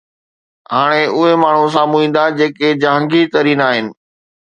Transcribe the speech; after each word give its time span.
هاڻي 0.73 1.03
اهي 1.17 1.33
ماڻهو 1.41 1.67
سامهون 1.75 2.01
ايندا 2.05 2.23
جيڪي 2.39 2.71
جهانگير 2.85 3.29
ترين 3.37 3.63
آهن 3.67 3.93